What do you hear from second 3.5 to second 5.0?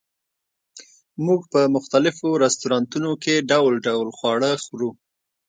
ډول ډول خواړه خورو